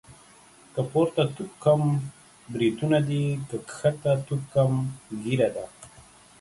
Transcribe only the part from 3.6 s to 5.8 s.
کښته توکم ږيره ده.